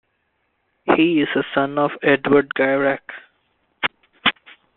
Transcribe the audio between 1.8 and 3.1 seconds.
Edward Gierek.